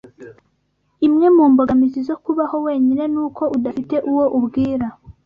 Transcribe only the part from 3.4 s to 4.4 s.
udafite uwo